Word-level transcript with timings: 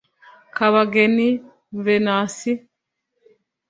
Kabageni 0.55 1.29
Venantie 1.83 2.53